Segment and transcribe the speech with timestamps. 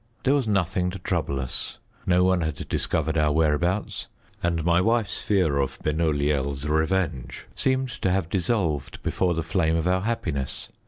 [0.23, 4.07] There was nothing to trouble us; no one had discovered our whereabouts,
[4.41, 9.87] and my wife's fear of Benoliel's revenge seemed to have dissolved before the flame of
[9.87, 10.69] our happiness.